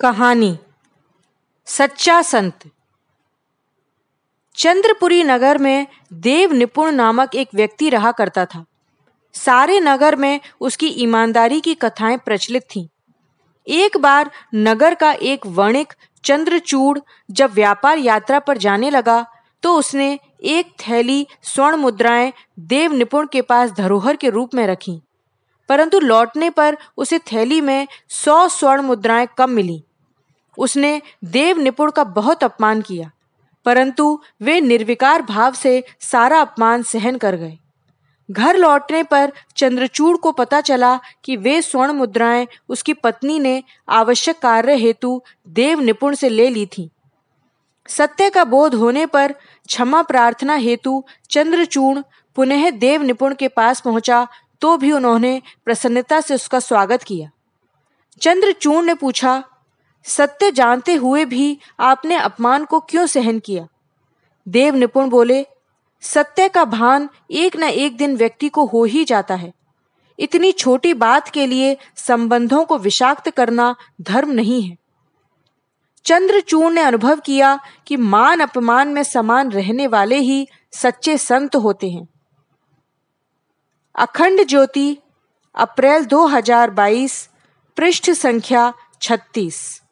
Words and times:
कहानी। 0.00 0.58
सच्चा 1.66 2.20
संत। 2.22 2.64
चंद्रपुरी 4.54 5.22
नगर 5.22 5.58
में 5.58 5.86
देव 6.12 6.52
निपुण 6.52 6.90
नामक 6.90 7.34
एक 7.34 7.48
व्यक्ति 7.54 7.88
रहा 7.90 8.12
करता 8.12 8.44
था। 8.44 8.64
सारे 9.34 9.78
नगर 9.80 10.16
में 10.16 10.40
उसकी 10.60 10.88
ईमानदारी 11.02 11.60
की 11.60 11.74
कथाएँ 11.74 12.16
प्रचलित 12.16 12.62
थीं। 12.62 12.86
एक 13.66 13.96
बार 13.96 14.30
नगर 14.54 14.94
का 14.94 15.12
एक 15.12 15.46
वणिक 15.46 15.92
चंद्रचूड़ 16.24 16.98
जब 17.30 17.52
व्यापार 17.52 17.98
यात्रा 17.98 18.38
पर 18.38 18.58
जाने 18.58 18.90
लगा 18.90 19.24
तो 19.62 19.76
उसने 19.76 20.18
एक 20.42 20.74
थैली 20.80 21.26
स्वर्ण 21.42 21.76
मुद्राएँ 21.76 22.32
देव 22.58 22.92
निपुण 22.92 23.26
के 23.26 23.42
पास 23.42 23.70
धरोहर 23.70 24.16
के 24.16 24.30
रूप 24.30 24.54
में 24.54 24.66
रखी। 24.66 25.00
परंतु 25.68 26.00
लौटने 26.00 26.50
पर 26.50 26.76
उसे 26.96 27.18
थैली 27.32 27.60
में 27.60 27.86
सौ 28.14 28.46
स्वर्ण 28.48 28.82
मुद्राएँ 28.82 29.26
कम 29.38 29.50
मिली। 29.50 29.82
उसने 30.58 31.00
देव 31.26 31.58
निपुण 31.58 31.90
का 31.90 32.04
बहुत 32.04 32.44
अपमान 32.44 32.80
किया, 32.82 33.10
परंतु 33.66 34.20
वे 34.40 34.60
निर्विकार 34.60 35.22
भाव 35.22 35.52
से 35.54 35.82
सारा 36.02 36.40
अपमान 36.40 36.82
सहन 36.82 37.16
कर 37.16 37.36
गए। 37.36 37.58
घर 38.28 38.56
लौटने 38.56 39.02
पर 39.02 39.32
चंद्रचूड़ 39.56 40.16
को 40.16 40.32
पता 40.32 40.60
चला 40.60 40.98
कि 41.24 41.36
वे 41.36 41.60
स्वर्ण 41.62 41.92
मुद्राएँ 41.92 42.46
उसकी 42.68 42.92
पत्नी 42.94 43.38
ने 43.38 43.62
आवश्यक 43.88 44.38
कार्य 44.38 44.76
हेतु 44.76 45.20
देव 45.48 45.80
निपुण 45.80 46.14
से 46.14 46.28
ले 46.28 46.48
ली 46.50 46.66
थीं। 46.68 46.88
सत्य 47.88 48.28
का 48.30 48.44
बोध 48.44 48.74
होने 48.74 49.04
पर 49.06 49.32
क्षमा 49.32 50.02
प्रार्थना 50.02 50.54
हेतु 50.56 51.02
चंद्रचूर्ण 51.30 52.02
पुनः 52.36 52.70
देव 52.70 53.02
निपुण 53.02 53.34
के 53.34 53.48
पास 53.48 53.80
पहुँचा 53.80 54.26
तो 54.64 54.76
भी 54.76 54.92
उन्होंने 54.92 55.42
प्रसन्नता 55.64 56.20
से 56.20 56.34
उसका 56.34 56.58
स्वागत 56.60 57.02
किया। 57.02 57.30
चंद्रचूर्ण 58.20 58.86
ने 58.86 58.94
पूछा, 58.94 59.44
सत्य 60.04 60.52
जानते 60.52 60.94
हुए 60.94 61.24
भी 61.24 61.58
आपने 61.80 62.16
अपमान 62.16 62.64
को 62.64 62.80
क्यों 62.80 63.06
सहन 63.06 63.38
किया? 63.38 63.68
देव 64.48 64.74
निपुण 64.74 65.08
बोले, 65.08 65.46
सत्य 66.00 66.48
का 66.48 66.64
भान 66.64 67.08
एक 67.30 67.56
न 67.56 67.62
एक 67.62 67.96
दिन 67.96 68.16
व्यक्ति 68.16 68.48
को 68.48 68.64
हो 68.64 68.84
ही 68.84 69.04
जाता 69.04 69.34
है। 69.34 69.52
इतनी 70.18 70.52
छोटी 70.52 70.94
बात 70.94 71.28
के 71.28 71.46
लिए 71.46 71.76
संबंधों 71.96 72.64
को 72.64 72.78
विषाक्त 72.78 73.30
करना 73.30 73.76
धर्म 74.00 74.30
नहीं 74.30 74.62
है। 74.62 74.76
चंद्रचूर्ण 76.04 76.74
ने 76.74 76.80
अनुभव 76.80 77.20
किया 77.20 77.60
कि 77.86 77.96
मान 77.96 78.40
अपमान 78.40 78.88
में 78.88 79.02
समान 79.02 79.50
रहने 79.50 79.86
वाले 79.86 80.16
ही 80.16 80.48
सच्चे 80.72 81.18
संत 81.18 81.56
होते 81.56 81.90
हैं। 81.90 82.13
अखंड 83.96 84.46
ज्योति 84.46 84.98
अप्रैल 85.54 86.04
2022 86.04 87.12
पृष्ठ 87.76 88.10
संख्या 88.10 88.72
36 89.00 89.83